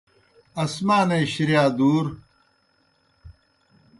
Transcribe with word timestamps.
آسمانے 0.63 1.19
شِرِیا 1.33 1.63
دُور 1.77 2.05